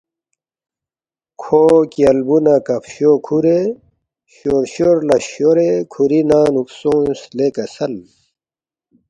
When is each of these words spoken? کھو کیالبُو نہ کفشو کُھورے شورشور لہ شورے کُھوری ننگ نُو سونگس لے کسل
کھو 1.41 1.63
کیالبُو 1.91 2.37
نہ 2.45 2.55
کفشو 2.65 3.11
کُھورے 3.25 3.59
شورشور 4.33 4.97
لہ 5.07 5.17
شورے 5.29 5.69
کُھوری 5.91 6.19
ننگ 6.29 6.49
نُو 6.53 6.61
سونگس 6.79 7.21
لے 7.37 7.47
کسل 7.55 7.93